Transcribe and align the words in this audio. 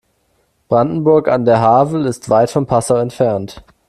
Brandenburg 0.67 1.27
an 1.27 1.45
der 1.45 1.59
Havel 1.61 2.07
ist 2.07 2.27
weit 2.31 2.49
von 2.49 2.65
Passau 2.65 2.95
entfernt 2.95 3.63